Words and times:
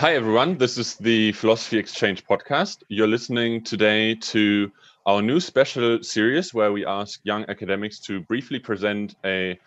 Hi, 0.00 0.14
everyone. 0.14 0.56
This 0.56 0.78
is 0.78 0.94
the 0.94 1.32
Philosophy 1.32 1.76
Exchange 1.76 2.24
podcast. 2.24 2.84
You're 2.88 3.06
listening 3.06 3.62
today 3.62 4.14
to 4.32 4.72
our 5.04 5.20
new 5.20 5.40
special 5.40 6.02
series 6.02 6.54
where 6.54 6.72
we 6.72 6.86
ask 6.86 7.20
young 7.22 7.44
academics 7.50 8.00
to 8.06 8.22
briefly 8.22 8.58
present 8.58 9.16
a 9.26 9.60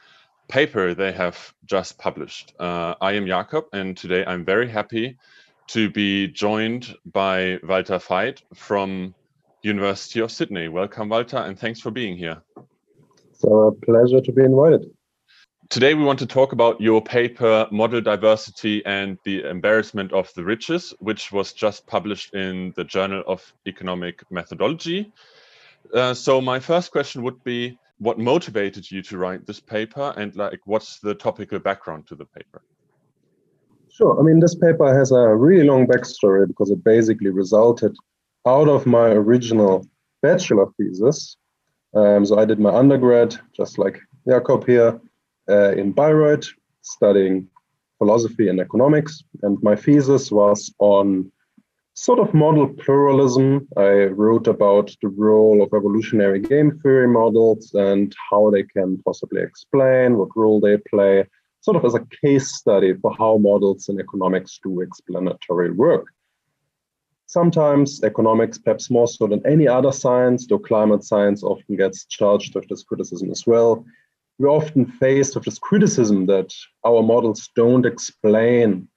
paper 0.47 0.95
they 0.95 1.11
have 1.11 1.53
just 1.67 1.99
published. 1.99 2.55
Uh, 2.59 2.95
I 2.99 3.11
am 3.11 3.27
Jakob, 3.27 3.65
and 3.73 3.95
today 3.95 4.25
I'm 4.25 4.43
very 4.43 4.67
happy 4.67 5.19
to 5.67 5.91
be 5.91 6.29
joined 6.29 6.95
by 7.05 7.59
Walter 7.61 7.99
Veit 7.99 8.41
from 8.55 9.13
University 9.61 10.19
of 10.19 10.31
Sydney. 10.31 10.67
Welcome, 10.67 11.09
Walter, 11.09 11.37
and 11.37 11.59
thanks 11.59 11.79
for 11.79 11.91
being 11.91 12.17
here. 12.17 12.41
It's 13.29 13.43
a 13.43 13.69
pleasure 13.85 14.19
to 14.19 14.31
be 14.31 14.41
invited. 14.41 14.89
Today, 15.73 15.95
we 15.95 16.03
want 16.03 16.19
to 16.19 16.27
talk 16.27 16.51
about 16.53 16.79
your 16.79 17.01
paper, 17.01 17.67
Model 17.71 17.99
Diversity 17.99 18.85
and 18.85 19.17
the 19.25 19.41
Embarrassment 19.41 20.13
of 20.13 20.31
the 20.35 20.43
Riches, 20.43 20.93
which 20.99 21.31
was 21.31 21.51
just 21.51 21.87
published 21.87 22.35
in 22.35 22.73
the 22.75 22.83
Journal 22.83 23.23
of 23.25 23.51
Economic 23.65 24.21
Methodology. 24.29 25.11
Uh, 25.91 26.13
so, 26.13 26.39
my 26.39 26.59
first 26.59 26.91
question 26.91 27.23
would 27.23 27.43
be 27.43 27.75
what 27.97 28.19
motivated 28.19 28.91
you 28.91 29.01
to 29.01 29.17
write 29.17 29.47
this 29.47 29.59
paper 29.59 30.13
and 30.15 30.35
like 30.35 30.59
what's 30.65 30.99
the 30.99 31.15
topical 31.15 31.57
background 31.57 32.05
to 32.05 32.13
the 32.13 32.25
paper? 32.25 32.61
Sure. 33.89 34.19
I 34.19 34.21
mean, 34.21 34.39
this 34.39 34.53
paper 34.53 34.95
has 34.95 35.11
a 35.11 35.35
really 35.35 35.65
long 35.65 35.87
backstory 35.87 36.47
because 36.47 36.69
it 36.69 36.83
basically 36.83 37.31
resulted 37.31 37.95
out 38.45 38.69
of 38.69 38.85
my 38.85 39.07
original 39.07 39.87
bachelor 40.21 40.67
thesis. 40.77 41.35
Um, 41.95 42.27
so 42.27 42.37
I 42.37 42.45
did 42.45 42.59
my 42.59 42.69
undergrad, 42.69 43.39
just 43.57 43.79
like 43.79 43.99
Jakob 44.27 44.67
here, 44.67 45.01
uh, 45.49 45.71
in 45.71 45.93
Bayreuth 45.93 46.47
studying 46.81 47.47
philosophy 47.97 48.49
and 48.49 48.59
economics. 48.59 49.23
And 49.41 49.61
my 49.61 49.75
thesis 49.75 50.31
was 50.31 50.73
on 50.79 51.31
sort 51.93 52.19
of 52.19 52.33
model 52.33 52.67
pluralism. 52.67 53.67
I 53.77 54.05
wrote 54.05 54.47
about 54.47 54.95
the 55.01 55.09
role 55.09 55.61
of 55.61 55.73
evolutionary 55.73 56.39
game 56.39 56.79
theory 56.79 57.07
models 57.07 57.73
and 57.73 58.13
how 58.29 58.49
they 58.49 58.63
can 58.63 59.01
possibly 59.03 59.41
explain 59.41 60.17
what 60.17 60.35
role 60.35 60.59
they 60.59 60.77
play, 60.77 61.25
sort 61.61 61.77
of 61.77 61.85
as 61.85 61.95
a 61.95 62.05
case 62.21 62.55
study 62.55 62.93
for 63.01 63.15
how 63.15 63.37
models 63.37 63.89
in 63.89 63.99
economics 63.99 64.59
do 64.63 64.81
explanatory 64.81 65.71
work. 65.71 66.07
Sometimes 67.25 68.03
economics, 68.03 68.57
perhaps 68.59 68.91
more 68.91 69.07
so 69.07 69.25
than 69.27 69.45
any 69.45 69.67
other 69.67 69.91
science, 69.91 70.45
though 70.45 70.59
climate 70.59 71.03
science 71.03 71.41
often 71.41 71.75
gets 71.75 72.05
charged 72.05 72.53
with 72.53 72.67
this 72.67 72.83
criticism 72.83 73.31
as 73.31 73.47
well, 73.47 73.85
we're 74.43 74.49
often 74.49 74.85
faced 74.85 75.35
with 75.35 75.45
this 75.45 75.57
criticism 75.57 76.25
that 76.25 76.53
our 76.85 77.01
models 77.01 77.49
don't 77.55 77.85
explain. 77.85 78.89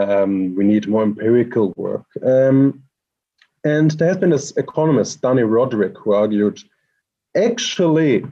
Um, 0.00 0.54
we 0.54 0.64
need 0.64 0.86
more 0.86 1.02
empirical 1.02 1.74
work. 1.76 2.06
Um, 2.24 2.84
and 3.64 3.90
there 3.92 4.08
has 4.08 4.18
been 4.18 4.30
this 4.30 4.56
economist, 4.56 5.20
Dani 5.20 5.44
Rodrik, 5.44 5.96
who 5.98 6.12
argued 6.12 6.62
actually, 7.36 8.24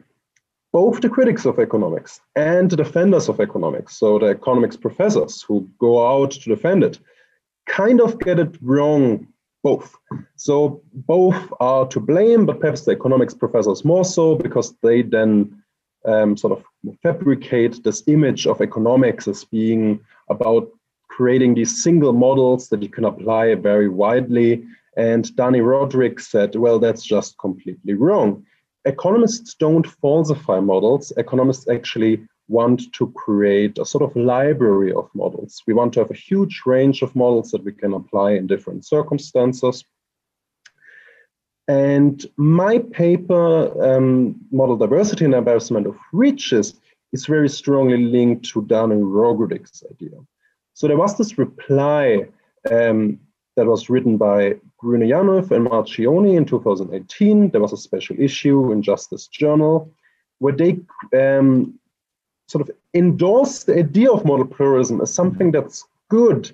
both 0.72 1.00
the 1.00 1.08
critics 1.08 1.44
of 1.44 1.58
economics 1.58 2.20
and 2.36 2.70
the 2.70 2.76
defenders 2.76 3.28
of 3.28 3.40
economics, 3.40 3.98
so 3.98 4.20
the 4.20 4.26
economics 4.26 4.76
professors 4.76 5.42
who 5.42 5.68
go 5.80 5.94
out 6.06 6.30
to 6.30 6.48
defend 6.48 6.84
it, 6.84 7.00
kind 7.66 8.00
of 8.00 8.20
get 8.20 8.38
it 8.38 8.56
wrong 8.62 9.26
both. 9.64 9.96
So 10.36 10.82
both 10.92 11.52
are 11.58 11.86
to 11.88 11.98
blame, 11.98 12.46
but 12.46 12.60
perhaps 12.60 12.84
the 12.84 12.92
economics 12.92 13.34
professors 13.34 13.84
more 13.84 14.04
so 14.04 14.36
because 14.36 14.74
they 14.82 15.02
then 15.02 15.59
um, 16.04 16.36
sort 16.36 16.52
of 16.52 16.64
fabricate 17.02 17.82
this 17.84 18.02
image 18.06 18.46
of 18.46 18.60
economics 18.60 19.28
as 19.28 19.44
being 19.44 20.00
about 20.28 20.68
creating 21.08 21.54
these 21.54 21.82
single 21.82 22.12
models 22.12 22.68
that 22.68 22.82
you 22.82 22.88
can 22.88 23.04
apply 23.04 23.54
very 23.54 23.88
widely. 23.88 24.64
And 24.96 25.24
Dani 25.36 25.60
Rodrik 25.60 26.20
said, 26.20 26.56
well, 26.56 26.78
that's 26.78 27.02
just 27.02 27.38
completely 27.38 27.94
wrong. 27.94 28.44
Economists 28.84 29.54
don't 29.54 29.86
falsify 29.86 30.60
models. 30.60 31.12
Economists 31.16 31.68
actually 31.68 32.26
want 32.48 32.92
to 32.94 33.12
create 33.12 33.78
a 33.78 33.84
sort 33.84 34.02
of 34.02 34.16
library 34.16 34.92
of 34.92 35.08
models. 35.14 35.62
We 35.66 35.74
want 35.74 35.92
to 35.94 36.00
have 36.00 36.10
a 36.10 36.14
huge 36.14 36.62
range 36.66 37.02
of 37.02 37.14
models 37.14 37.50
that 37.52 37.64
we 37.64 37.72
can 37.72 37.92
apply 37.92 38.32
in 38.32 38.46
different 38.46 38.84
circumstances. 38.84 39.84
And 41.70 42.26
my 42.36 42.78
paper, 42.78 43.48
um, 43.80 44.34
Model 44.50 44.76
Diversity 44.76 45.24
and 45.24 45.34
Embarrassment 45.34 45.86
of 45.86 45.96
Riches, 46.12 46.80
is 47.12 47.26
very 47.26 47.48
strongly 47.48 47.96
linked 47.96 48.44
to 48.46 48.62
Dani 48.62 49.00
Rodrik's 49.00 49.84
idea. 49.88 50.18
So 50.74 50.88
there 50.88 50.96
was 50.96 51.16
this 51.16 51.38
reply 51.38 52.26
um, 52.68 53.20
that 53.54 53.66
was 53.66 53.88
written 53.88 54.16
by 54.16 54.56
Grüne-Yanoff 54.82 55.52
and 55.52 55.68
Marchionni 55.68 56.36
in 56.36 56.44
2018. 56.44 57.50
There 57.50 57.60
was 57.60 57.72
a 57.72 57.76
special 57.76 58.16
issue 58.18 58.72
in 58.72 58.82
Justice 58.82 59.28
Journal 59.28 59.92
where 60.40 60.56
they 60.56 60.80
um, 61.16 61.78
sort 62.48 62.68
of 62.68 62.74
endorsed 62.94 63.66
the 63.66 63.78
idea 63.78 64.10
of 64.10 64.24
model 64.24 64.46
pluralism 64.46 65.00
as 65.00 65.14
something 65.14 65.52
that's 65.52 65.84
good 66.08 66.50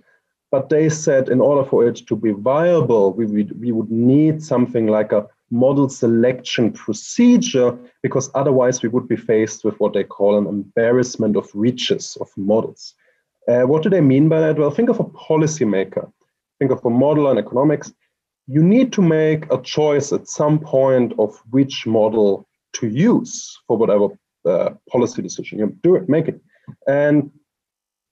but 0.50 0.68
they 0.68 0.88
said 0.88 1.28
in 1.28 1.40
order 1.40 1.68
for 1.68 1.86
it 1.86 1.96
to 2.06 2.16
be 2.16 2.32
viable, 2.32 3.12
we 3.12 3.26
would, 3.26 3.60
we 3.60 3.72
would 3.72 3.90
need 3.90 4.42
something 4.42 4.86
like 4.86 5.12
a 5.12 5.26
model 5.50 5.88
selection 5.88 6.72
procedure, 6.72 7.76
because 8.02 8.30
otherwise 8.34 8.82
we 8.82 8.88
would 8.88 9.06
be 9.06 9.16
faced 9.16 9.64
with 9.64 9.78
what 9.78 9.92
they 9.92 10.04
call 10.04 10.36
an 10.36 10.46
embarrassment 10.46 11.36
of 11.36 11.48
riches 11.54 12.16
of 12.20 12.28
models. 12.36 12.94
Uh, 13.48 13.62
what 13.62 13.82
do 13.82 13.88
they 13.88 14.00
mean 14.00 14.28
by 14.28 14.40
that? 14.40 14.58
Well, 14.58 14.72
think 14.72 14.88
of 14.88 14.98
a 14.98 15.04
policymaker, 15.04 16.10
think 16.58 16.72
of 16.72 16.84
a 16.84 16.90
model 16.90 17.30
in 17.30 17.38
economics. 17.38 17.92
You 18.48 18.62
need 18.62 18.92
to 18.94 19.02
make 19.02 19.50
a 19.52 19.60
choice 19.62 20.12
at 20.12 20.28
some 20.28 20.58
point 20.58 21.12
of 21.18 21.40
which 21.50 21.86
model 21.86 22.46
to 22.74 22.88
use 22.88 23.56
for 23.66 23.76
whatever 23.76 24.08
uh, 24.48 24.70
policy 24.90 25.22
decision 25.22 25.58
you 25.58 25.76
do 25.82 25.96
it, 25.96 26.08
make 26.08 26.28
it. 26.28 26.40
And 26.88 27.30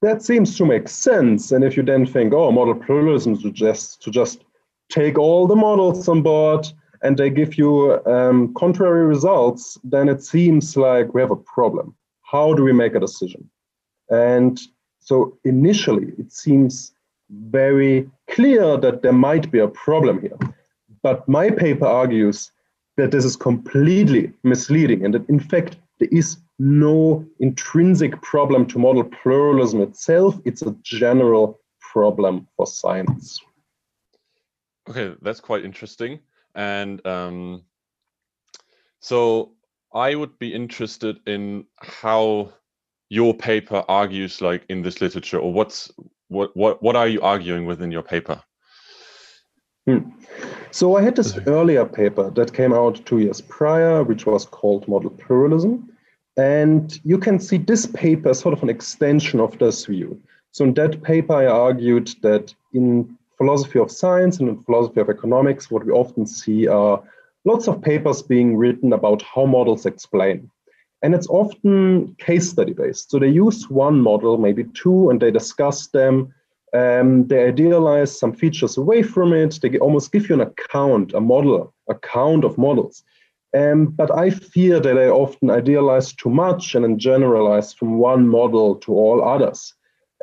that 0.03 0.23
seems 0.23 0.57
to 0.59 0.65
make 0.65 0.89
sense. 0.89 1.53
And 1.53 1.65
if 1.65 1.77
you 1.77 1.83
then 1.83 2.07
think, 2.07 2.33
oh, 2.33 2.53
model 2.53 2.75
pluralism 2.75 3.37
suggests 3.41 3.97
to 3.99 4.11
just 4.11 4.45
take 4.91 5.19
all 5.19 5.47
the 5.47 5.57
models 5.57 6.09
on 6.09 6.23
board 6.23 6.67
and 7.03 7.17
they 7.17 7.31
give 7.31 7.57
you 7.59 8.05
um, 8.07 8.53
contrary 8.55 9.07
results, 9.07 9.79
then 9.85 10.09
it 10.09 10.23
seems 10.23 10.77
like 10.77 11.15
we 11.15 11.21
have 11.21 11.31
a 11.31 11.37
problem. 11.37 11.95
How 12.23 12.55
do 12.55 12.63
we 12.65 12.73
make 12.73 12.95
a 12.95 13.01
decision? 13.01 13.49
And 14.11 14.61
so 15.01 15.39
initially, 15.45 16.13
it 16.19 16.33
seems 16.33 16.93
very 17.31 18.09
clear 18.31 18.77
that 18.77 19.03
there 19.03 19.13
might 19.13 19.51
be 19.51 19.59
a 19.59 19.69
problem 19.69 20.21
here. 20.21 20.39
But 21.03 21.29
my 21.29 21.51
paper 21.51 21.87
argues 21.87 22.51
that 22.97 23.11
this 23.11 23.25
is 23.25 23.37
completely 23.37 24.33
misleading 24.43 25.05
and 25.05 25.15
that, 25.15 25.29
in 25.29 25.41
fact, 25.41 25.77
there 25.99 26.09
is 26.13 26.39
no 26.59 27.27
intrinsic 27.41 28.21
problem 28.23 28.67
to 28.67 28.79
model 28.79 29.05
pluralism 29.05 29.81
itself. 29.81 30.39
It's 30.45 30.63
a 30.63 30.77
general 30.83 31.61
problem 31.81 32.49
for 32.57 32.67
science. 32.67 33.41
Okay, 34.89 35.15
that's 35.23 35.41
quite 35.41 35.65
interesting. 35.65 36.21
And 36.55 37.05
um, 37.07 37.63
so 39.01 39.53
I 39.93 40.15
would 40.15 40.39
be 40.39 40.53
interested 40.53 41.19
in 41.27 41.67
how 41.81 42.53
your 43.09 43.35
paper 43.35 43.85
argues 43.89 44.41
like 44.41 44.65
in 44.69 44.83
this 44.83 45.01
literature 45.01 45.39
or 45.39 45.53
what's 45.53 45.91
what 46.29 46.57
what 46.57 46.83
what 46.83 46.97
are 46.97 47.09
you 47.09 47.21
arguing 47.21 47.67
within 47.67 47.93
your 47.93 48.03
paper 48.03 48.43
hmm. 49.87 49.99
so 50.71 50.97
i 50.97 51.03
had 51.03 51.15
this 51.15 51.39
earlier 51.47 51.85
paper 51.85 52.31
that 52.31 52.53
came 52.53 52.73
out 52.73 53.05
two 53.07 53.19
years 53.19 53.41
prior 53.43 54.03
which 54.03 54.27
was 54.27 54.47
called 54.47 54.89
model 54.89 55.11
pluralism 55.11 55.94
and 56.37 57.01
you 57.05 57.19
can 57.19 57.39
see 57.39 57.59
this 57.59 57.87
paper 57.87 58.31
as 58.31 58.41
sort 58.41 58.55
of 58.55 58.63
an 58.63 58.69
extension 58.69 59.41
of 59.41 59.59
this 59.59 59.87
view. 59.87 60.21
So 60.53 60.65
in 60.65 60.75
that 60.75 61.03
paper, 61.03 61.35
I 61.35 61.47
argued 61.47 62.15
that 62.23 62.55
in 62.73 63.17
philosophy 63.37 63.79
of 63.79 63.91
science 63.91 64.39
and 64.39 64.49
in 64.49 64.63
philosophy 64.63 65.01
of 65.01 65.11
economics, 65.11 65.71
what 65.71 65.85
we 65.85 65.93
often 65.93 66.27
see 66.27 66.67
are 66.67 67.03
lots 67.45 67.69
of 67.69 67.83
papers 67.83 68.23
being 68.23 68.57
written 68.57 68.93
about 68.93 69.23
how 69.23 69.47
models 69.47 69.87
explain. 69.87 70.51
And 71.03 71.15
it's 71.15 71.29
often 71.29 72.15
case 72.19 72.51
study 72.51 72.73
based. 72.73 73.11
So 73.11 73.19
they 73.19 73.29
use 73.29 73.69
one 73.69 74.01
model, 74.01 74.39
maybe 74.39 74.65
two, 74.75 75.11
and 75.11 75.21
they 75.21 75.31
discuss 75.31 75.89
them. 75.89 76.33
Um, 76.73 77.27
they 77.29 77.45
idealize 77.45 78.19
some 78.19 78.33
features 78.33 78.77
away 78.77 79.03
from 79.03 79.33
it. 79.33 79.59
They 79.61 79.79
almost 79.79 80.13
give 80.13 80.29
you 80.29 80.35
an 80.35 80.41
account, 80.41 81.13
a 81.13 81.21
model, 81.21 81.75
account 81.89 82.45
of 82.45 82.57
models. 82.59 83.05
Um, 83.55 83.87
but 83.87 84.11
I 84.17 84.31
fear 84.31 84.81
that 84.81 84.99
I 84.99 85.09
often 85.09 85.51
idealize 85.51 86.13
too 86.13 86.31
much 86.31 86.75
and 86.75 86.85
then 86.85 86.99
generalize 86.99 87.73
from 87.73 87.99
one 87.99 88.29
model 88.29 88.75
to 88.77 88.93
all 88.93 89.23
others. 89.23 89.75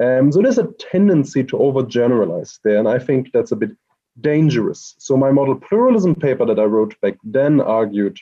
Um, 0.01 0.31
so 0.31 0.41
there's 0.41 0.57
a 0.57 0.73
tendency 0.79 1.43
to 1.45 1.57
overgeneralize 1.57 2.59
there, 2.63 2.77
and 2.77 2.89
I 2.89 2.99
think 2.99 3.31
that's 3.31 3.51
a 3.51 3.55
bit 3.55 3.71
dangerous. 4.19 4.95
So 4.97 5.15
my 5.15 5.31
model 5.31 5.55
pluralism 5.55 6.15
paper 6.15 6.45
that 6.45 6.59
I 6.59 6.63
wrote 6.63 6.99
back 7.01 7.17
then 7.23 7.61
argued, 7.61 8.17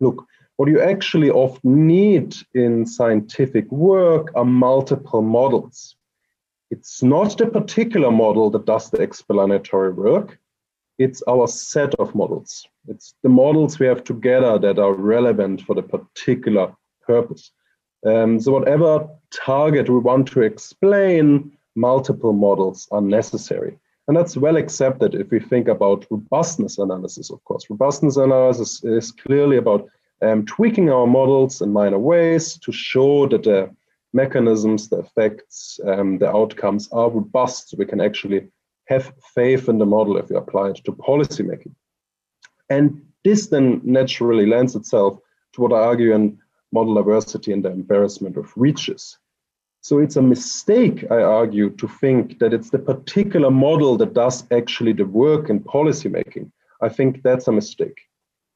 look, 0.00 0.24
what 0.56 0.68
you 0.68 0.80
actually 0.80 1.30
often 1.30 1.86
need 1.86 2.36
in 2.54 2.86
scientific 2.86 3.70
work 3.72 4.30
are 4.36 4.44
multiple 4.44 5.22
models. 5.22 5.96
it's 6.70 7.02
not 7.02 7.38
the 7.38 7.46
particular 7.46 8.10
model 8.10 8.50
that 8.50 8.66
does 8.66 8.90
the 8.90 9.00
explanatory 9.02 9.92
work, 9.92 10.38
it's 10.98 11.22
our 11.28 11.46
set 11.46 11.94
of 11.96 12.14
models. 12.14 12.66
It's 12.88 13.14
the 13.22 13.28
models 13.28 13.78
we 13.78 13.86
have 13.86 14.04
together 14.04 14.58
that 14.58 14.78
are 14.78 14.94
relevant 14.94 15.62
for 15.62 15.74
the 15.74 15.82
particular 15.82 16.74
purpose. 17.06 17.50
Um, 18.06 18.40
so 18.40 18.52
whatever 18.52 19.08
target 19.32 19.88
we 19.88 19.98
want 19.98 20.28
to 20.28 20.42
explain, 20.42 21.52
multiple 21.74 22.32
models 22.32 22.86
are 22.92 23.00
necessary. 23.00 23.78
And 24.06 24.16
that's 24.16 24.36
well 24.36 24.56
accepted 24.56 25.14
if 25.14 25.30
we 25.30 25.40
think 25.40 25.66
about 25.66 26.06
robustness 26.10 26.78
analysis, 26.78 27.30
of 27.30 27.42
course. 27.44 27.64
Robustness 27.70 28.18
analysis 28.18 28.84
is 28.84 29.10
clearly 29.10 29.56
about 29.56 29.88
um, 30.20 30.44
tweaking 30.44 30.90
our 30.90 31.06
models 31.06 31.62
in 31.62 31.72
minor 31.72 31.98
ways 31.98 32.58
to 32.58 32.70
show 32.70 33.26
that 33.28 33.44
the 33.44 33.74
mechanisms, 34.12 34.88
the 34.88 34.98
effects, 34.98 35.80
um, 35.86 36.18
the 36.18 36.28
outcomes 36.28 36.88
are 36.92 37.10
robust 37.10 37.70
so 37.70 37.76
we 37.78 37.86
can 37.86 38.00
actually 38.00 38.46
have 38.86 39.12
faith 39.34 39.68
in 39.68 39.78
the 39.78 39.86
model 39.86 40.16
if 40.16 40.30
you 40.30 40.36
apply 40.36 40.70
it 40.70 40.80
to 40.84 40.92
policymaking. 40.92 41.74
And 42.70 43.02
this 43.24 43.48
then 43.48 43.80
naturally 43.84 44.46
lends 44.46 44.76
itself 44.76 45.18
to 45.54 45.60
what 45.60 45.72
I 45.72 45.76
argue 45.76 46.14
in 46.14 46.38
model 46.72 46.94
diversity 46.94 47.52
and 47.52 47.64
the 47.64 47.70
embarrassment 47.70 48.36
of 48.36 48.52
reaches. 48.56 49.18
So 49.80 49.98
it's 49.98 50.16
a 50.16 50.22
mistake, 50.22 51.04
I 51.10 51.22
argue, 51.22 51.70
to 51.70 51.86
think 51.86 52.38
that 52.38 52.54
it's 52.54 52.70
the 52.70 52.78
particular 52.78 53.50
model 53.50 53.96
that 53.98 54.14
does 54.14 54.44
actually 54.50 54.94
the 54.94 55.04
work 55.04 55.50
in 55.50 55.60
policymaking. 55.60 56.50
I 56.80 56.88
think 56.88 57.22
that's 57.22 57.48
a 57.48 57.52
mistake, 57.52 57.98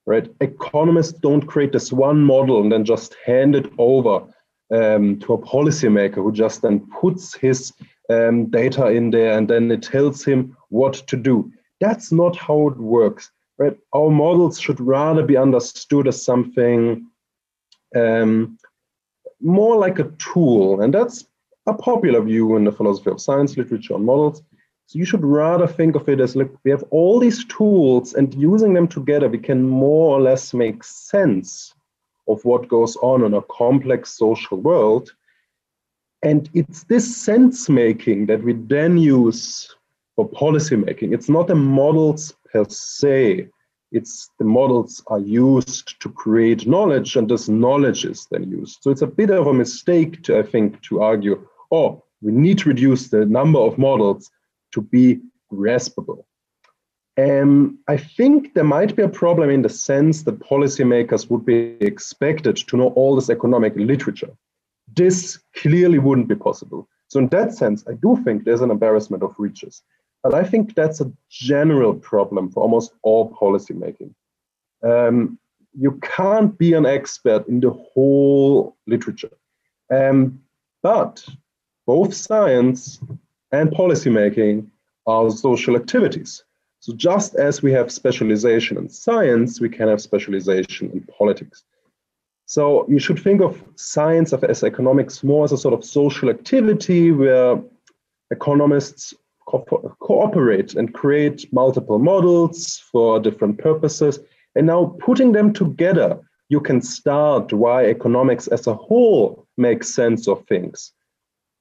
right? 0.07 0.27
Economists 0.41 1.13
don't 1.13 1.47
create 1.47 1.73
this 1.73 1.93
one 1.93 2.21
model 2.25 2.63
and 2.63 2.73
then 2.73 2.85
just 2.85 3.15
hand 3.27 3.55
it 3.55 3.71
over 3.79 4.27
um, 4.71 5.19
to 5.21 5.33
a 5.33 5.39
policymaker 5.39 6.17
who 6.17 6.33
just 6.33 6.63
then 6.63 6.81
puts 7.01 7.35
his 7.35 7.73
um, 8.11 8.47
data 8.47 8.87
in 8.89 9.11
there 9.11 9.37
and 9.37 9.49
then 9.49 9.71
it 9.71 9.83
tells 9.83 10.25
him 10.25 10.57
what 10.69 10.95
to 10.95 11.17
do. 11.17 11.51
That's 11.81 12.11
not 12.13 12.37
how 12.37 12.69
it 12.69 12.77
works, 12.77 13.31
right? 13.59 13.77
Our 13.95 14.11
models 14.11 14.59
should 14.61 14.81
rather 14.81 15.23
be 15.23 15.37
understood 15.37 16.09
as 16.09 16.23
something 16.23 17.07
um, 17.95 18.59
more 19.41 19.77
like 19.77 19.99
a 19.99 20.11
tool, 20.19 20.81
and 20.81 20.93
that's 20.93 21.25
a 21.67 21.75
popular 21.75 22.21
view 22.21 22.57
in 22.57 22.65
the 22.65 22.73
philosophy 22.73 23.11
of 23.11 23.21
science 23.21 23.57
literature 23.57 23.95
on 23.95 24.05
models. 24.05 24.43
So 24.87 24.99
you 24.99 25.05
should 25.05 25.23
rather 25.23 25.67
think 25.67 25.97
of 25.97 26.09
it 26.09 26.21
as 26.21 26.35
like 26.35 26.51
we 26.65 26.71
have 26.71 26.85
all 26.91 27.21
these 27.21 27.45
tools, 27.45 28.15
and 28.15 28.35
using 28.35 28.75
them 28.75 28.89
together, 28.89 29.29
we 29.29 29.39
can 29.39 29.63
more 29.63 30.17
or 30.17 30.21
less 30.21 30.53
make 30.53 30.83
sense 30.83 31.75
of 32.29 32.45
what 32.45 32.69
goes 32.69 32.97
on 32.97 33.25
in 33.25 33.35
a 33.35 33.43
complex 33.43 34.17
social 34.17 34.59
world. 34.59 35.13
And 36.23 36.49
it's 36.55 36.85
this 36.85 37.17
sense 37.17 37.69
making 37.69 38.27
that 38.27 38.43
we 38.43 38.53
then 38.53 38.99
use 38.99 39.75
for 40.17 40.29
policy 40.29 40.77
making. 40.77 41.13
It's 41.13 41.29
not 41.29 41.47
the 41.47 41.55
models 41.55 42.35
per 42.53 42.65
se, 42.69 43.49
it's 43.93 44.29
the 44.39 44.45
models 44.45 45.03
are 45.07 45.21
used 45.21 46.01
to 46.01 46.11
create 46.11 46.67
knowledge, 46.67 47.17
and 47.17 47.29
this 47.29 47.49
knowledge 47.49 48.05
is 48.05 48.27
then 48.31 48.51
used. 48.51 48.79
So 48.83 48.91
it's 48.91 49.03
a 49.03 49.07
bit 49.07 49.31
of 49.31 49.47
a 49.47 49.55
mistake, 49.55 50.23
to, 50.25 50.39
I 50.39 50.43
think, 50.43 50.83
to 50.83 51.03
argue, 51.03 51.47
oh, 51.71 52.03
we 52.21 52.33
need 52.33 52.59
to 52.59 52.69
reduce 52.69 53.09
the 53.09 53.25
number 53.25 53.59
of 53.59 53.79
models 53.79 54.31
to 54.73 54.83
be 54.83 55.21
graspable. 55.53 56.25
Um, 57.19 57.81
I 57.89 57.97
think 57.97 58.55
there 58.55 58.63
might 58.63 58.95
be 58.95 59.03
a 59.03 59.09
problem 59.09 59.51
in 59.51 59.63
the 59.63 59.69
sense 59.69 60.23
that 60.23 60.39
policymakers 60.39 61.29
would 61.29 61.45
be 61.45 61.77
expected 61.81 62.57
to 62.57 62.77
know 62.77 62.91
all 62.91 63.17
this 63.17 63.29
economic 63.29 63.75
literature. 63.75 64.31
This 64.95 65.39
clearly 65.57 65.99
wouldn't 65.99 66.29
be 66.29 66.37
possible. 66.37 66.89
So, 67.09 67.19
in 67.19 67.29
that 67.29 67.55
sense, 67.55 67.85
I 67.89 67.95
do 67.95 68.17
think 68.23 68.45
there's 68.45 68.61
an 68.61 68.71
embarrassment 68.71 69.25
of 69.25 69.35
reaches. 69.37 69.83
But 70.23 70.35
I 70.35 70.45
think 70.45 70.75
that's 70.75 71.01
a 71.01 71.13
general 71.29 71.95
problem 71.95 72.51
for 72.51 72.63
almost 72.63 72.93
all 73.03 73.35
policymaking. 73.35 74.15
Um, 74.85 75.39
you 75.77 75.99
can't 76.03 76.57
be 76.57 76.73
an 76.75 76.87
expert 76.87 77.49
in 77.49 77.61
the 77.61 77.71
whole 77.71 78.77
literature. 78.87 79.31
Um, 79.93 80.41
but 80.83 81.27
both 81.87 82.15
science 82.15 83.01
and 83.51 83.71
policymaking 83.71 84.69
are 85.07 85.31
social 85.31 85.75
activities. 85.75 86.45
So 86.81 86.95
just 86.95 87.35
as 87.35 87.63
we 87.63 87.73
have 87.73 87.91
specialization 87.91 88.77
in 88.77 88.89
science, 88.89 89.61
we 89.61 89.69
can 89.69 89.89
have 89.89 90.01
specialization 90.01 90.91
in 90.93 91.01
politics. 91.19 91.65
So 92.47 92.87
you 92.89 92.99
should 92.99 93.19
think 93.19 93.43
of 93.43 93.63
science 93.77 94.33
of, 94.33 94.45
as 94.45 94.63
economics 94.63 95.23
more 95.23 95.45
as 95.45 95.53
a 95.53 95.59
sort 95.59 95.75
of 95.75 95.85
social 95.85 96.31
activity 96.31 97.13
where 97.13 97.61
economists 98.31 99.13
co- 99.47 99.97
cooperate 100.01 100.75
and 100.75 100.95
create 100.95 101.53
multiple 101.53 101.99
models 101.99 102.79
for 102.91 103.21
different 103.21 103.59
purposes. 103.59 104.21
And 104.55 104.67
now 104.67 104.97
putting 105.01 105.33
them 105.33 105.53
together, 105.53 106.21
you 106.49 106.61
can 106.61 106.81
start 106.81 107.53
why 107.53 107.87
economics 107.87 108.47
as 108.47 108.67
a 108.67 108.75
whole 108.75 109.47
makes 109.57 109.95
sense 109.95 110.29
of 110.29 110.47
things. 110.47 110.93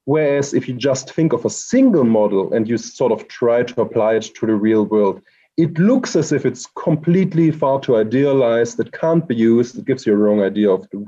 Whereas 0.08 0.54
if 0.54 0.66
you 0.66 0.74
just 0.74 1.12
think 1.12 1.34
of 1.34 1.44
a 1.44 1.50
single 1.50 2.02
model 2.02 2.54
and 2.54 2.66
you 2.66 2.78
sort 2.78 3.12
of 3.12 3.28
try 3.28 3.62
to 3.62 3.82
apply 3.82 4.14
it 4.14 4.30
to 4.36 4.46
the 4.46 4.54
real 4.54 4.86
world, 4.86 5.20
it 5.58 5.78
looks 5.78 6.16
as 6.16 6.32
if 6.32 6.46
it's 6.46 6.64
completely 6.64 7.50
far 7.50 7.78
too 7.78 7.94
idealized, 7.94 8.80
it 8.80 8.90
can't 8.92 9.28
be 9.28 9.36
used, 9.36 9.76
it 9.76 9.84
gives 9.84 10.06
you 10.06 10.14
a 10.14 10.16
wrong 10.16 10.40
idea 10.40 10.70
of 10.70 10.88
the 10.88 11.04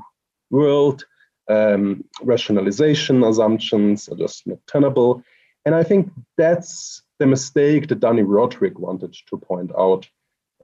world. 0.51 1.03
Um, 1.49 2.03
rationalization 2.21 3.23
assumptions 3.23 4.07
are 4.07 4.17
just 4.17 4.45
not 4.45 4.59
tenable. 4.67 5.23
And 5.65 5.73
I 5.73 5.81
think 5.81 6.11
that's 6.37 7.01
the 7.17 7.25
mistake 7.25 7.87
that 7.87 8.01
Dani 8.01 8.23
Rodrik 8.23 8.77
wanted 8.77 9.15
to 9.29 9.35
point 9.35 9.71
out. 9.75 10.07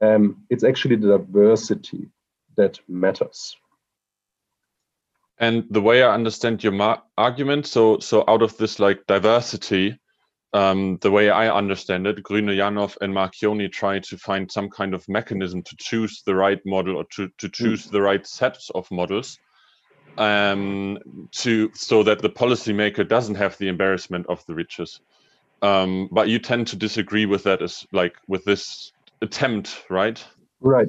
Um, 0.00 0.44
it's 0.48 0.62
actually 0.62 0.94
the 0.94 1.18
diversity 1.18 2.06
that 2.56 2.78
matters. 2.86 3.56
And 5.40 5.64
the 5.70 5.80
way 5.80 6.02
I 6.02 6.12
understand 6.12 6.64
your 6.64 6.98
argument, 7.16 7.66
so 7.66 7.98
so 8.00 8.24
out 8.26 8.42
of 8.42 8.56
this 8.56 8.78
like 8.80 9.06
diversity, 9.06 9.98
um, 10.52 10.98
the 11.00 11.10
way 11.10 11.30
I 11.30 11.48
understand 11.54 12.06
it, 12.06 12.22
Grüne-Yanoff 12.22 12.96
and 13.00 13.14
Marchionni 13.14 13.70
try 13.70 13.98
to 13.98 14.16
find 14.16 14.50
some 14.50 14.70
kind 14.70 14.94
of 14.94 15.08
mechanism 15.08 15.62
to 15.62 15.76
choose 15.76 16.22
the 16.24 16.34
right 16.34 16.60
model 16.64 16.96
or 16.96 17.04
to, 17.12 17.28
to 17.38 17.48
choose 17.48 17.86
mm. 17.86 17.90
the 17.90 18.02
right 18.02 18.26
sets 18.26 18.70
of 18.74 18.90
models 18.90 19.38
um, 20.16 20.98
to 21.32 21.70
so 21.74 22.02
that 22.02 22.20
the 22.20 22.30
policymaker 22.30 23.06
doesn't 23.06 23.34
have 23.34 23.58
the 23.58 23.68
embarrassment 23.68 24.26
of 24.28 24.44
the 24.46 24.54
riches. 24.54 25.00
Um, 25.60 26.08
but 26.12 26.28
you 26.28 26.38
tend 26.38 26.66
to 26.68 26.76
disagree 26.76 27.26
with 27.26 27.44
that 27.44 27.62
as 27.62 27.86
like 27.92 28.16
with 28.26 28.44
this 28.44 28.92
attempt, 29.20 29.84
right? 29.90 30.22
Right. 30.60 30.88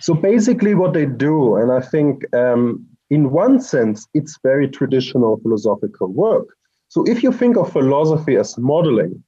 So 0.00 0.14
basically, 0.14 0.74
what 0.74 0.92
they 0.92 1.06
do, 1.06 1.56
and 1.56 1.72
I 1.72 1.80
think 1.80 2.24
um, 2.34 2.86
in 3.10 3.30
one 3.30 3.60
sense, 3.60 4.06
it's 4.14 4.38
very 4.42 4.68
traditional 4.68 5.38
philosophical 5.38 6.08
work. 6.08 6.48
So 6.88 7.04
if 7.06 7.22
you 7.22 7.32
think 7.32 7.56
of 7.56 7.72
philosophy 7.72 8.36
as 8.36 8.56
modeling, 8.58 9.22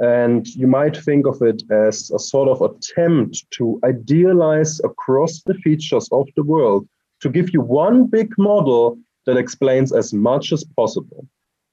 and 0.00 0.46
you 0.54 0.66
might 0.66 0.96
think 0.96 1.26
of 1.26 1.40
it 1.42 1.62
as 1.70 2.10
a 2.10 2.18
sort 2.18 2.48
of 2.48 2.62
attempt 2.62 3.44
to 3.52 3.80
idealize 3.84 4.80
across 4.84 5.42
the 5.42 5.54
features 5.54 6.08
of 6.12 6.28
the 6.36 6.42
world 6.42 6.86
to 7.20 7.28
give 7.28 7.52
you 7.52 7.60
one 7.60 8.06
big 8.06 8.32
model 8.38 8.98
that 9.26 9.36
explains 9.36 9.92
as 9.92 10.12
much 10.12 10.52
as 10.52 10.64
possible. 10.76 11.26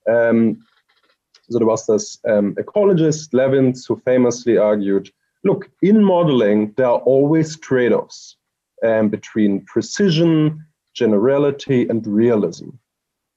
Um, 0.09 0.59
so 1.50 1.59
there 1.59 1.67
was 1.67 1.85
this 1.85 2.17
um, 2.27 2.55
ecologist, 2.55 3.33
Levins, 3.33 3.85
who 3.85 4.01
famously 4.05 4.57
argued, 4.57 5.12
look, 5.43 5.69
in 5.83 6.03
modeling, 6.03 6.74
there 6.77 6.88
are 6.88 7.00
always 7.00 7.59
trade-offs 7.59 8.38
um, 8.83 9.09
between 9.09 9.63
precision, 9.65 10.65
generality, 10.95 11.87
and 11.87 12.05
realism. 12.07 12.69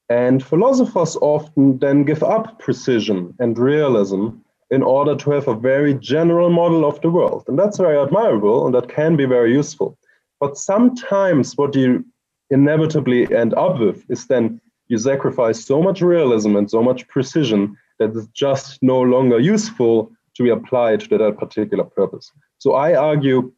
And 0.09 0.43
philosophers 0.43 1.15
often 1.17 1.77
then 1.77 2.03
give 2.03 2.23
up 2.23 2.57
precision 2.57 3.35
and 3.39 3.57
realism 3.59 4.29
in 4.71 4.81
order 4.81 5.15
to 5.15 5.31
have 5.31 5.47
a 5.47 5.55
very 5.55 5.93
general 5.93 6.49
model 6.49 6.85
of 6.85 6.99
the 7.01 7.09
world. 7.09 7.43
And 7.47 7.57
that's 7.57 7.77
very 7.77 7.97
admirable 7.97 8.65
and 8.65 8.73
that 8.73 8.89
can 8.89 9.15
be 9.15 9.25
very 9.25 9.51
useful. 9.51 9.97
But 10.39 10.57
sometimes 10.57 11.57
what 11.57 11.75
you 11.75 12.05
inevitably 12.49 13.33
end 13.35 13.53
up 13.53 13.79
with 13.79 14.09
is 14.09 14.25
then 14.27 14.61
you 14.87 14.97
sacrifice 14.97 15.63
so 15.63 15.81
much 15.81 16.01
realism 16.01 16.55
and 16.55 16.69
so 16.69 16.81
much 16.81 17.07
precision 17.07 17.77
that 17.99 18.15
it's 18.15 18.27
just 18.27 18.81
no 18.81 19.01
longer 19.01 19.39
useful 19.39 20.11
to 20.35 20.43
be 20.43 20.49
applied 20.49 21.01
to 21.01 21.17
that 21.17 21.37
particular 21.37 21.83
purpose. 21.83 22.31
So 22.57 22.73
I 22.73 22.95
argue 22.95 23.51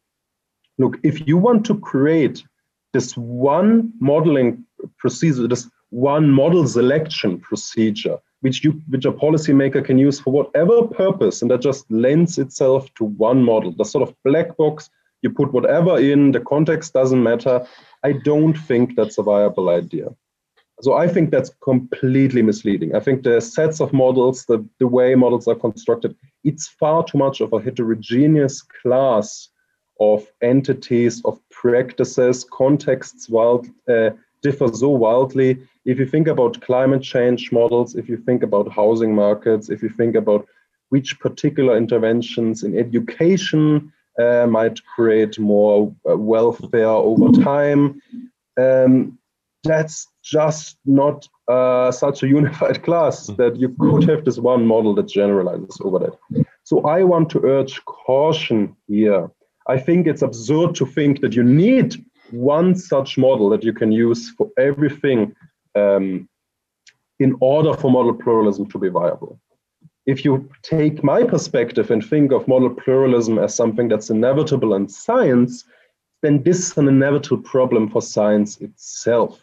look, 0.78 0.98
if 1.02 1.26
you 1.26 1.36
want 1.36 1.64
to 1.66 1.78
create 1.78 2.42
this 2.92 3.16
one 3.16 3.92
modeling 4.00 4.64
procedure, 4.98 5.48
this 5.48 5.68
one 5.90 6.30
model 6.30 6.66
selection 6.66 7.38
procedure, 7.40 8.18
which 8.40 8.64
you 8.64 8.80
which 8.88 9.04
a 9.04 9.12
policymaker 9.12 9.84
can 9.84 9.98
use 9.98 10.20
for 10.20 10.32
whatever 10.32 10.86
purpose, 10.86 11.42
and 11.42 11.50
that 11.50 11.60
just 11.60 11.90
lends 11.90 12.38
itself 12.38 12.92
to 12.94 13.04
one 13.04 13.42
model, 13.42 13.72
the 13.72 13.84
sort 13.84 14.08
of 14.08 14.14
black 14.24 14.56
box 14.56 14.90
you 15.22 15.30
put 15.30 15.52
whatever 15.52 15.98
in, 15.98 16.32
the 16.32 16.40
context 16.40 16.92
doesn't 16.92 17.22
matter. 17.22 17.64
I 18.02 18.12
don't 18.12 18.54
think 18.54 18.96
that's 18.96 19.18
a 19.18 19.22
viable 19.22 19.68
idea. 19.68 20.08
So 20.80 20.94
I 20.94 21.06
think 21.06 21.30
that's 21.30 21.52
completely 21.62 22.42
misleading. 22.42 22.96
I 22.96 23.00
think 23.00 23.22
the 23.22 23.40
sets 23.40 23.80
of 23.80 23.92
models, 23.92 24.46
the, 24.46 24.66
the 24.80 24.88
way 24.88 25.14
models 25.14 25.46
are 25.46 25.54
constructed, 25.54 26.16
it's 26.42 26.66
far 26.66 27.04
too 27.04 27.18
much 27.18 27.40
of 27.40 27.52
a 27.52 27.60
heterogeneous 27.60 28.62
class 28.62 29.48
of 30.00 30.26
entities, 30.40 31.22
of 31.24 31.38
practices, 31.50 32.44
contexts 32.44 33.28
wild, 33.28 33.66
uh, 33.88 34.10
differ 34.42 34.68
so 34.72 34.88
wildly. 34.88 35.58
If 35.84 35.98
you 35.98 36.06
think 36.06 36.28
about 36.28 36.60
climate 36.60 37.02
change 37.02 37.52
models, 37.52 37.94
if 37.94 38.08
you 38.08 38.16
think 38.16 38.42
about 38.42 38.72
housing 38.72 39.14
markets, 39.14 39.70
if 39.70 39.82
you 39.82 39.88
think 39.88 40.16
about 40.16 40.46
which 40.90 41.18
particular 41.20 41.76
interventions 41.76 42.62
in 42.62 42.78
education 42.78 43.92
uh, 44.20 44.46
might 44.46 44.78
create 44.94 45.38
more 45.38 45.94
uh, 46.08 46.16
welfare 46.16 46.86
over 46.86 47.32
time, 47.42 48.00
um, 48.60 49.18
that's 49.64 50.08
just 50.22 50.76
not 50.84 51.28
uh, 51.48 51.90
such 51.90 52.22
a 52.22 52.28
unified 52.38 52.82
class 52.82 53.28
hmm. 53.28 53.34
that 53.36 53.56
you 53.56 53.74
could 53.80 54.08
have 54.08 54.24
this 54.24 54.38
one 54.38 54.66
model 54.66 54.94
that 54.94 55.08
generalizes 55.08 55.78
over 55.82 55.98
that. 55.98 56.46
So 56.64 56.82
I 56.82 57.02
want 57.04 57.30
to 57.30 57.44
urge 57.44 57.84
caution 57.84 58.76
here. 58.88 59.30
I 59.66 59.78
think 59.78 60.06
it's 60.06 60.22
absurd 60.22 60.74
to 60.76 60.86
think 60.86 61.20
that 61.20 61.34
you 61.34 61.42
need 61.42 62.04
one 62.30 62.74
such 62.74 63.18
model 63.18 63.48
that 63.50 63.62
you 63.62 63.72
can 63.72 63.92
use 63.92 64.30
for 64.30 64.50
everything 64.58 65.34
um, 65.74 66.28
in 67.18 67.36
order 67.40 67.74
for 67.74 67.90
model 67.90 68.14
pluralism 68.14 68.68
to 68.70 68.78
be 68.78 68.88
viable. 68.88 69.38
If 70.06 70.24
you 70.24 70.50
take 70.62 71.04
my 71.04 71.22
perspective 71.22 71.90
and 71.90 72.04
think 72.04 72.32
of 72.32 72.48
model 72.48 72.70
pluralism 72.70 73.38
as 73.38 73.54
something 73.54 73.88
that's 73.88 74.10
inevitable 74.10 74.74
in 74.74 74.88
science, 74.88 75.64
then 76.22 76.42
this 76.42 76.58
is 76.58 76.76
an 76.76 76.88
inevitable 76.88 77.42
problem 77.42 77.88
for 77.88 78.02
science 78.02 78.60
itself. 78.60 79.40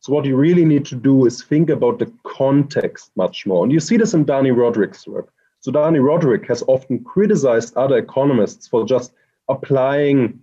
So 0.00 0.12
what 0.12 0.24
you 0.24 0.34
really 0.34 0.64
need 0.64 0.86
to 0.86 0.96
do 0.96 1.26
is 1.26 1.44
think 1.44 1.68
about 1.68 1.98
the 1.98 2.10
context 2.24 3.10
much 3.16 3.46
more. 3.46 3.62
And 3.62 3.72
you 3.72 3.80
see 3.80 3.98
this 3.98 4.14
in 4.14 4.24
Dani 4.24 4.52
Rodrik's 4.52 5.06
work. 5.06 5.32
So 5.60 5.70
Dani 5.70 6.00
Rodrik 6.00 6.48
has 6.48 6.64
often 6.66 7.04
criticized 7.04 7.76
other 7.76 7.98
economists 7.98 8.66
for 8.66 8.86
just 8.86 9.12
applying 9.50 10.40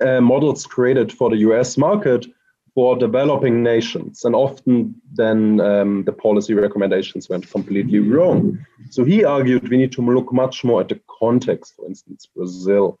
uh, 0.00 0.20
models 0.20 0.66
created 0.66 1.12
for 1.12 1.30
the 1.30 1.38
US 1.48 1.76
market 1.76 2.26
for 2.74 2.96
developing 2.96 3.62
nations. 3.62 4.24
And 4.24 4.34
often 4.34 4.94
then 5.12 5.60
um, 5.60 6.04
the 6.04 6.12
policy 6.12 6.54
recommendations 6.54 7.28
went 7.28 7.48
completely 7.48 8.00
wrong. 8.00 8.58
So 8.90 9.04
he 9.04 9.24
argued 9.24 9.68
we 9.68 9.76
need 9.76 9.92
to 9.92 10.02
look 10.02 10.32
much 10.32 10.64
more 10.64 10.80
at 10.80 10.88
the 10.88 11.00
context, 11.20 11.74
for 11.76 11.86
instance, 11.86 12.26
Brazil 12.34 12.98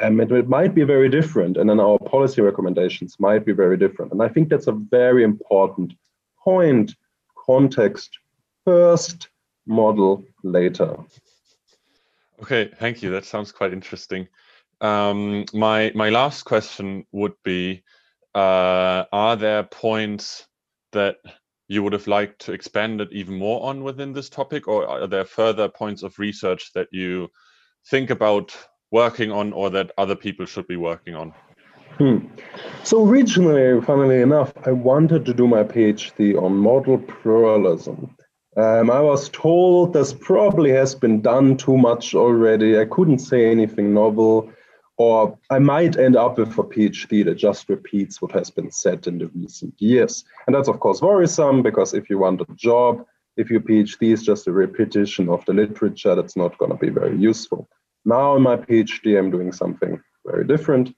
um, 0.00 0.20
it, 0.20 0.30
it, 0.30 0.48
might 0.48 0.74
be 0.74 0.84
very 0.84 1.08
different, 1.08 1.56
and 1.56 1.68
then 1.68 1.80
our 1.80 1.98
policy 1.98 2.42
recommendations 2.42 3.18
might 3.18 3.44
be 3.44 3.52
very 3.52 3.76
different. 3.76 4.12
And 4.12 4.22
I 4.22 4.28
think 4.28 4.48
that's 4.48 4.66
a 4.66 4.72
very 4.72 5.24
important 5.24 5.94
point. 6.38 6.94
Context 7.46 8.18
first, 8.64 9.28
model 9.66 10.24
later. 10.42 10.96
Okay, 12.42 12.70
thank 12.78 13.02
you. 13.02 13.10
That 13.10 13.24
sounds 13.24 13.52
quite 13.52 13.72
interesting. 13.72 14.28
Um, 14.80 15.44
my 15.52 15.92
my 15.94 16.10
last 16.10 16.42
question 16.42 17.06
would 17.12 17.34
be: 17.44 17.82
uh, 18.34 19.04
Are 19.12 19.36
there 19.36 19.62
points 19.64 20.46
that 20.92 21.16
you 21.68 21.82
would 21.82 21.92
have 21.92 22.06
liked 22.06 22.40
to 22.42 22.52
expand 22.52 23.00
it 23.00 23.08
even 23.12 23.38
more 23.38 23.68
on 23.68 23.82
within 23.82 24.12
this 24.12 24.28
topic, 24.28 24.68
or 24.68 24.86
are 24.86 25.06
there 25.06 25.24
further 25.24 25.68
points 25.68 26.02
of 26.02 26.18
research 26.18 26.72
that 26.74 26.88
you 26.92 27.28
think 27.90 28.10
about 28.10 28.56
working 28.92 29.32
on 29.32 29.52
or 29.52 29.70
that 29.70 29.90
other 29.98 30.14
people 30.14 30.46
should 30.46 30.66
be 30.68 30.76
working 30.76 31.14
on? 31.14 31.32
Hmm. 31.98 32.18
So 32.84 33.06
originally, 33.06 33.80
funnily 33.80 34.20
enough, 34.20 34.52
I 34.64 34.72
wanted 34.72 35.24
to 35.24 35.34
do 35.34 35.48
my 35.48 35.62
PhD 35.64 36.40
on 36.40 36.56
model 36.56 36.98
pluralism. 36.98 38.14
Um, 38.56 38.90
I 38.90 39.00
was 39.00 39.28
told 39.30 39.92
this 39.92 40.12
probably 40.12 40.70
has 40.70 40.94
been 40.94 41.20
done 41.20 41.56
too 41.56 41.76
much 41.76 42.14
already. 42.14 42.78
I 42.78 42.84
couldn't 42.84 43.18
say 43.18 43.50
anything 43.50 43.92
novel, 43.92 44.50
or 44.98 45.38
I 45.50 45.58
might 45.58 45.98
end 45.98 46.16
up 46.16 46.38
with 46.38 46.58
a 46.58 46.62
PhD 46.62 47.24
that 47.24 47.34
just 47.34 47.68
repeats 47.68 48.22
what 48.22 48.32
has 48.32 48.50
been 48.50 48.70
said 48.70 49.06
in 49.06 49.18
the 49.18 49.26
recent 49.28 49.74
years. 49.78 50.24
And 50.46 50.56
that's, 50.56 50.68
of 50.68 50.80
course, 50.80 51.02
worrisome 51.02 51.62
because 51.62 51.92
if 51.92 52.08
you 52.08 52.18
want 52.18 52.40
a 52.40 52.46
job, 52.54 53.04
if 53.36 53.50
your 53.50 53.60
PhD 53.60 54.12
is 54.12 54.22
just 54.22 54.46
a 54.46 54.52
repetition 54.52 55.28
of 55.28 55.44
the 55.44 55.52
literature, 55.52 56.14
that's 56.14 56.36
not 56.36 56.56
going 56.56 56.70
to 56.70 56.78
be 56.78 56.88
very 56.88 57.16
useful. 57.16 57.68
Now 58.06 58.36
in 58.36 58.42
my 58.42 58.56
PhD, 58.56 59.18
I'm 59.18 59.30
doing 59.30 59.52
something 59.52 60.00
very 60.24 60.46
different, 60.46 60.94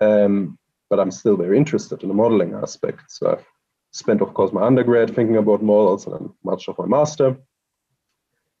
um, 0.00 0.58
but 0.88 0.98
I'm 0.98 1.10
still 1.10 1.36
very 1.36 1.58
interested 1.58 2.02
in 2.02 2.08
the 2.08 2.14
modeling 2.14 2.54
aspect. 2.54 3.02
So 3.08 3.32
I've 3.32 3.44
spent, 3.90 4.22
of 4.22 4.32
course, 4.32 4.52
my 4.52 4.62
undergrad 4.62 5.14
thinking 5.14 5.36
about 5.36 5.62
models 5.62 6.06
and 6.06 6.30
much 6.42 6.68
of 6.68 6.78
my 6.78 6.86
master. 6.86 7.36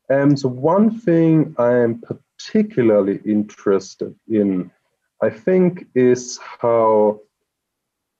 And 0.08 0.38
so 0.38 0.48
one 0.48 1.00
thing 1.00 1.54
I'm 1.58 2.02
particularly 2.02 3.20
interested 3.24 4.14
in, 4.28 4.70
I 5.22 5.30
think, 5.30 5.86
is 5.94 6.38
how, 6.60 7.20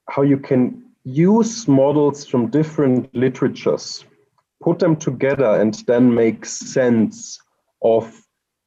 how 0.09 0.21
you 0.21 0.37
can 0.37 0.83
use 1.03 1.67
models 1.67 2.25
from 2.25 2.49
different 2.49 3.13
literatures, 3.13 4.05
put 4.61 4.79
them 4.79 4.95
together, 4.95 5.59
and 5.59 5.73
then 5.85 6.13
make 6.13 6.45
sense 6.45 7.41
of 7.83 8.05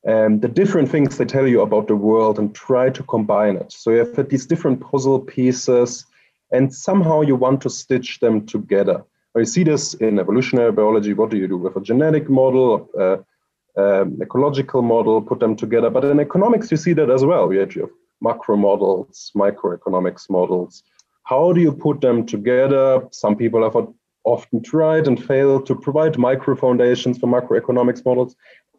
um, 0.06 0.40
the 0.40 0.48
different 0.48 0.90
things 0.90 1.16
they 1.16 1.24
tell 1.24 1.46
you 1.46 1.62
about 1.62 1.88
the 1.88 1.96
world 1.96 2.38
and 2.38 2.54
try 2.54 2.90
to 2.90 3.02
combine 3.04 3.56
it. 3.56 3.72
So 3.72 3.90
you 3.90 4.04
have 4.04 4.28
these 4.28 4.46
different 4.46 4.80
puzzle 4.80 5.20
pieces, 5.20 6.04
and 6.52 6.72
somehow 6.72 7.22
you 7.22 7.36
want 7.36 7.62
to 7.62 7.70
stitch 7.70 8.20
them 8.20 8.46
together. 8.46 9.02
You 9.34 9.46
see 9.46 9.64
this 9.64 9.94
in 9.94 10.18
evolutionary 10.18 10.72
biology. 10.72 11.12
What 11.12 11.30
do 11.30 11.36
you 11.36 11.48
do 11.48 11.58
with 11.58 11.76
a 11.76 11.80
genetic 11.80 12.28
model, 12.28 12.88
uh, 12.98 13.80
um, 13.80 14.18
ecological 14.22 14.82
model, 14.82 15.20
put 15.20 15.40
them 15.40 15.56
together? 15.56 15.90
But 15.90 16.04
in 16.04 16.20
economics, 16.20 16.70
you 16.70 16.76
see 16.76 16.92
that 16.94 17.10
as 17.10 17.24
well. 17.24 17.52
You 17.52 17.60
have 17.60 17.90
macro 18.20 18.56
models, 18.56 19.32
microeconomics 19.34 20.28
models. 20.30 20.82
How 21.24 21.52
do 21.52 21.60
you 21.60 21.72
put 21.72 22.00
them 22.00 22.24
together? 22.26 23.06
Some 23.10 23.36
people 23.36 23.62
have 23.62 23.88
often 24.24 24.62
tried 24.62 25.06
and 25.06 25.22
failed 25.22 25.66
to 25.66 25.74
provide 25.74 26.18
micro 26.18 26.56
foundations 26.56 27.18
for 27.18 27.26
macroeconomics 27.26 28.04
models. 28.04 28.36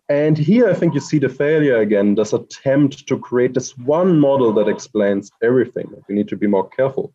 And 0.10 0.38
here 0.38 0.70
I 0.70 0.74
think 0.74 0.94
you 0.94 1.01
see 1.01 1.20
the 1.20 1.29
failure 1.29 1.77
again, 1.77 2.15
this 2.15 2.32
attempt 2.34 3.08
to 3.08 3.20
create 3.20 3.53
this 3.53 3.77
one 3.77 4.20
model 4.20 4.53
that 4.53 4.70
explains 4.70 5.32
everything. 5.41 5.91
We 6.08 6.15
need 6.15 6.29
to 6.29 6.38
be 6.38 6.48
more 6.48 6.70
careful. 6.70 7.13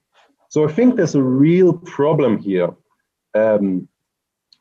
So 0.50 0.69
I 0.69 0.73
think 0.73 0.97
there's 0.97 1.14
a 1.14 1.23
real 1.23 1.73
problem 1.73 2.38
here, 2.38 2.69
um, 3.35 3.88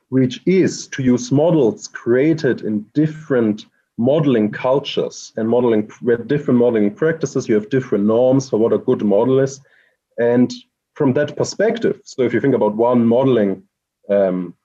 which 0.07 0.41
is 0.45 0.87
to 0.87 1.03
use 1.03 1.31
models 1.31 1.89
created 1.89 2.61
in 2.61 2.85
different 2.93 3.65
modeling 4.01 4.51
cultures 4.51 5.31
and 5.37 5.47
modeling 5.47 5.89
with 6.01 6.27
different 6.27 6.59
modeling 6.59 6.91
practices. 6.91 7.47
You 7.47 7.55
have 7.55 7.69
different 7.69 8.05
norms 8.05 8.49
for 8.49 8.57
what 8.57 8.73
a 8.73 8.79
good 8.79 9.03
model 9.03 9.39
is. 9.39 9.61
And 10.17 10.51
from 10.95 11.13
that 11.13 11.37
perspective, 11.37 12.01
so 12.03 12.23
if 12.23 12.33
you 12.33 12.41
think 12.41 12.55
about 12.55 12.75
one 12.75 13.05
modeling 13.05 13.61
um, 14.09 14.55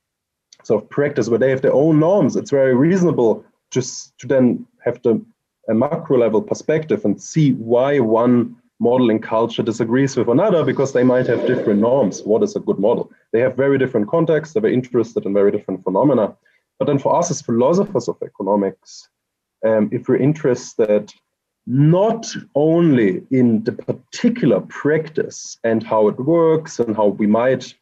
sort 0.65 0.83
of 0.83 0.89
practice 0.89 1.29
where 1.29 1.39
they 1.39 1.51
have 1.51 1.61
their 1.61 1.75
own 1.75 2.01
norms, 2.01 2.35
it's 2.35 2.51
very 2.51 2.75
reasonable 2.75 3.45
just 3.71 4.19
to 4.21 4.27
then 4.27 4.67
have 4.85 5.03
the 5.03 5.23
a 5.69 5.75
macro 5.75 6.17
level 6.17 6.41
perspective 6.41 7.05
and 7.05 7.21
see 7.21 7.53
why 7.55 7.99
one 7.99 8.57
modeling 8.79 9.19
culture 9.19 9.63
disagrees 9.63 10.17
with 10.17 10.29
another 10.29 10.65
because 10.65 10.93
they 10.93 11.03
might 11.03 11.27
have 11.27 11.47
different 11.47 11.81
norms. 11.81 12.23
What 12.23 12.43
is 12.43 12.55
a 12.55 12.61
good 12.61 12.79
model? 12.79 13.11
They 13.33 13.41
have 13.41 13.57
very 13.57 13.77
different 13.77 14.09
contexts, 14.09 14.55
they're 14.55 14.67
interested 14.67 15.27
in 15.27 15.35
very 15.35 15.51
different 15.51 15.83
phenomena. 15.83 16.37
But 16.79 16.87
then 16.87 16.99
for 16.99 17.17
us 17.17 17.31
as 17.31 17.43
philosophers 17.43 18.09
of 18.09 18.17
economics, 18.23 19.09
um, 19.67 19.89
if 19.93 20.09
we're 20.09 20.17
interested 20.17 21.13
not 21.67 22.27
only 22.55 23.23
in 23.31 23.65
the 23.65 23.73
particular 23.73 24.61
practice 24.61 25.59
and 25.65 25.83
how 25.83 26.07
it 26.09 26.19
works 26.21 26.79
and 26.79 26.97
how 26.97 27.09
we 27.09 27.27
might 27.27 27.75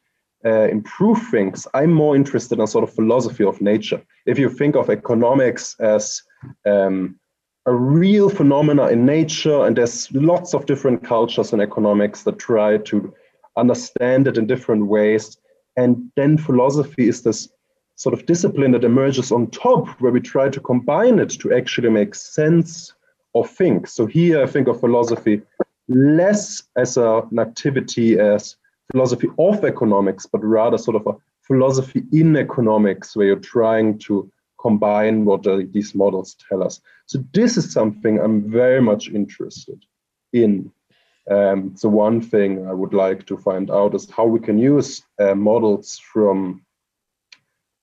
uh, 0.43 0.67
improve 0.69 1.21
things, 1.29 1.67
I'm 1.73 1.93
more 1.93 2.15
interested 2.15 2.59
in 2.59 2.67
sort 2.67 2.83
of 2.83 2.93
philosophy 2.93 3.43
of 3.43 3.61
nature. 3.61 4.01
If 4.25 4.39
you 4.39 4.49
think 4.49 4.75
of 4.75 4.89
economics 4.89 5.75
as 5.79 6.21
um, 6.65 7.19
a 7.67 7.73
real 7.73 8.29
phenomena 8.29 8.87
in 8.87 9.05
nature, 9.05 9.65
and 9.65 9.75
there's 9.75 10.11
lots 10.11 10.53
of 10.53 10.65
different 10.65 11.03
cultures 11.03 11.53
in 11.53 11.61
economics 11.61 12.23
that 12.23 12.39
try 12.39 12.77
to 12.77 13.13
understand 13.57 14.27
it 14.27 14.37
in 14.37 14.47
different 14.47 14.87
ways. 14.87 15.37
And 15.77 16.11
then 16.15 16.37
philosophy 16.37 17.07
is 17.07 17.21
this 17.21 17.49
sort 17.95 18.13
of 18.13 18.25
discipline 18.25 18.71
that 18.71 18.83
emerges 18.83 19.31
on 19.31 19.47
top, 19.51 19.87
where 20.01 20.11
we 20.11 20.19
try 20.19 20.49
to 20.49 20.59
combine 20.59 21.19
it 21.19 21.29
to 21.29 21.53
actually 21.53 21.89
make 21.89 22.15
sense 22.15 22.93
of 23.33 23.49
things. 23.49 23.91
So 23.91 24.05
here 24.05 24.43
I 24.43 24.47
think 24.47 24.67
of 24.67 24.79
philosophy 24.79 25.41
less 25.87 26.63
as 26.75 26.97
a, 26.97 27.21
an 27.31 27.39
activity 27.39 28.19
as 28.19 28.55
philosophy 28.91 29.27
of 29.37 29.63
economics, 29.63 30.25
but 30.25 30.43
rather 30.43 30.77
sort 30.77 30.95
of 30.95 31.07
a 31.07 31.15
philosophy 31.41 32.03
in 32.11 32.35
economics 32.35 33.15
where 33.15 33.27
you're 33.27 33.35
trying 33.37 33.99
to 33.99 34.31
combine 34.59 35.25
what 35.25 35.43
these 35.71 35.93
models 35.93 36.35
tell 36.49 36.63
us. 36.63 36.81
So 37.05 37.23
this 37.33 37.55
is 37.55 37.71
something 37.71 38.19
I'm 38.19 38.49
very 38.49 38.81
much 38.81 39.09
interested 39.09 39.85
in. 40.33 40.71
Um, 41.29 41.75
so 41.75 41.87
one 41.89 42.19
thing 42.21 42.67
I 42.67 42.73
would 42.73 42.93
like 42.93 43.25
to 43.27 43.37
find 43.37 43.69
out 43.69 43.93
is 43.93 44.09
how 44.09 44.25
we 44.25 44.39
can 44.39 44.57
use 44.57 45.03
uh, 45.19 45.35
models 45.35 45.99
from 46.11 46.64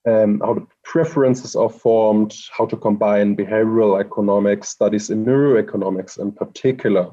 um, 0.06 0.40
how 0.40 0.54
the 0.54 0.66
preferences 0.84 1.54
are 1.54 1.70
formed, 1.70 2.34
how 2.56 2.66
to 2.66 2.76
combine 2.76 3.36
behavioral 3.36 4.00
economics 4.00 4.68
studies 4.68 5.10
in 5.10 5.24
neuroeconomics 5.24 6.18
in 6.18 6.32
particular 6.32 7.10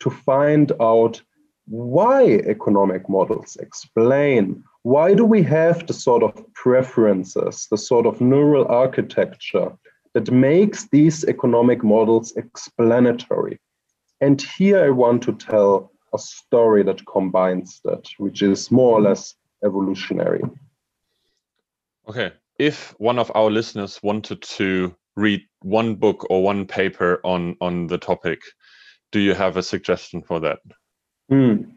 to 0.00 0.10
find 0.10 0.72
out 0.80 1.20
why 1.66 2.24
economic 2.24 3.08
models 3.08 3.56
explain 3.60 4.62
why 4.82 5.12
do 5.12 5.24
we 5.24 5.42
have 5.42 5.86
the 5.86 5.92
sort 5.92 6.22
of 6.22 6.32
preferences, 6.54 7.66
the 7.70 7.76
sort 7.76 8.06
of 8.06 8.20
neural 8.20 8.66
architecture 8.68 9.70
that 10.14 10.30
makes 10.30 10.88
these 10.88 11.24
economic 11.24 11.84
models 11.84 12.34
explanatory. 12.36 13.58
And 14.20 14.40
here 14.56 14.82
I 14.84 14.90
want 14.90 15.22
to 15.24 15.32
tell 15.32 15.92
a 16.14 16.18
story 16.18 16.82
that 16.84 17.06
combines 17.06 17.80
that, 17.84 18.08
which 18.18 18.40
is 18.40 18.70
more 18.70 18.98
or 18.98 19.02
less 19.02 19.34
evolutionary. 19.62 20.42
Okay. 22.08 22.32
If 22.58 22.94
one 22.98 23.18
of 23.18 23.30
our 23.34 23.50
listeners 23.50 24.00
wanted 24.02 24.42
to 24.42 24.94
read 25.16 25.42
one 25.62 25.94
book 25.96 26.26
or 26.30 26.42
one 26.42 26.66
paper 26.66 27.20
on, 27.24 27.56
on 27.60 27.86
the 27.86 27.98
topic, 27.98 28.40
do 29.12 29.20
you 29.20 29.34
have 29.34 29.56
a 29.56 29.62
suggestion 29.62 30.22
for 30.22 30.40
that? 30.40 30.58
Mm. 31.30 31.70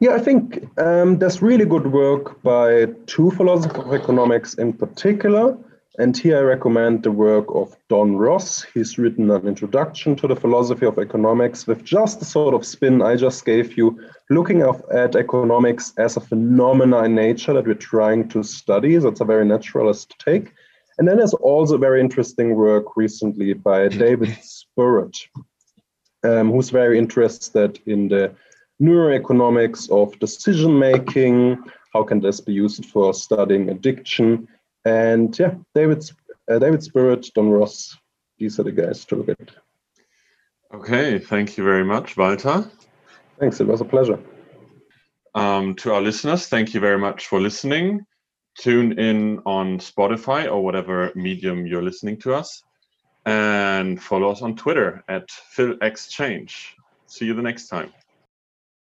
Yeah, 0.00 0.14
I 0.14 0.18
think 0.18 0.66
um, 0.78 1.18
there's 1.18 1.42
really 1.42 1.64
good 1.64 1.86
work 1.86 2.42
by 2.42 2.86
two 3.06 3.30
philosophers 3.32 3.84
of 3.84 3.94
economics 3.94 4.54
in 4.54 4.72
particular. 4.72 5.56
And 5.96 6.16
here 6.16 6.38
I 6.38 6.42
recommend 6.42 7.04
the 7.04 7.12
work 7.12 7.46
of 7.54 7.76
Don 7.88 8.16
Ross. 8.16 8.64
He's 8.74 8.98
written 8.98 9.30
an 9.30 9.46
introduction 9.46 10.16
to 10.16 10.26
the 10.26 10.34
philosophy 10.34 10.86
of 10.86 10.98
economics 10.98 11.68
with 11.68 11.84
just 11.84 12.18
the 12.18 12.24
sort 12.24 12.52
of 12.52 12.66
spin 12.66 13.00
I 13.00 13.14
just 13.14 13.44
gave 13.44 13.76
you, 13.76 14.00
looking 14.28 14.62
at 14.62 15.14
economics 15.14 15.92
as 15.96 16.16
a 16.16 16.20
phenomena 16.20 17.04
in 17.04 17.14
nature 17.14 17.52
that 17.52 17.66
we're 17.66 17.74
trying 17.74 18.28
to 18.30 18.42
study. 18.42 18.96
That's 18.96 19.20
a 19.20 19.24
very 19.24 19.44
naturalist 19.44 20.16
take. 20.18 20.52
And 20.98 21.06
then 21.06 21.18
there's 21.18 21.34
also 21.34 21.78
very 21.78 22.00
interesting 22.00 22.56
work 22.56 22.96
recently 22.96 23.52
by 23.52 23.86
David 23.86 24.36
Spurrett, 24.42 25.16
um, 26.24 26.50
who's 26.50 26.70
very 26.70 26.98
interested 26.98 27.78
in 27.86 28.08
the 28.08 28.34
neuroeconomics 28.82 29.88
of 29.90 30.18
decision 30.18 30.76
making. 30.76 31.62
How 31.92 32.02
can 32.02 32.18
this 32.18 32.40
be 32.40 32.52
used 32.52 32.86
for 32.86 33.14
studying 33.14 33.68
addiction? 33.68 34.48
And 34.84 35.36
yeah, 35.38 35.54
David, 35.74 36.04
uh, 36.50 36.58
David 36.58 36.80
Spurrett, 36.80 37.32
Don 37.34 37.50
Ross, 37.50 37.96
these 38.38 38.58
are 38.60 38.64
the 38.64 38.72
guys 38.72 39.04
to 39.06 39.16
look 39.16 39.28
at. 39.30 39.50
Okay, 40.74 41.18
thank 41.18 41.56
you 41.56 41.64
very 41.64 41.84
much, 41.84 42.16
Walter. 42.16 42.68
Thanks, 43.38 43.60
it 43.60 43.66
was 43.66 43.80
a 43.80 43.84
pleasure. 43.84 44.18
Um, 45.34 45.74
to 45.76 45.92
our 45.94 46.00
listeners, 46.00 46.46
thank 46.46 46.74
you 46.74 46.80
very 46.80 46.98
much 46.98 47.26
for 47.26 47.40
listening. 47.40 48.06
Tune 48.58 48.98
in 48.98 49.40
on 49.46 49.78
Spotify 49.78 50.50
or 50.50 50.62
whatever 50.62 51.12
medium 51.14 51.66
you're 51.66 51.82
listening 51.82 52.18
to 52.18 52.34
us. 52.34 52.62
And 53.26 54.00
follow 54.02 54.30
us 54.30 54.42
on 54.42 54.54
Twitter 54.54 55.02
at 55.08 55.28
PhilExchange. 55.56 56.74
See 57.06 57.24
you 57.24 57.34
the 57.34 57.42
next 57.42 57.68
time. 57.68 57.92